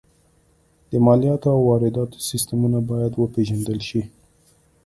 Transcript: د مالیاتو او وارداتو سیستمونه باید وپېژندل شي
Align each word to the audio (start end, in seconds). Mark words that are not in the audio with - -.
د 0.91 0.93
مالیاتو 1.05 1.47
او 1.55 1.59
وارداتو 1.69 2.17
سیستمونه 2.29 2.79
باید 2.89 3.13
وپېژندل 3.15 3.79
شي 3.89 4.01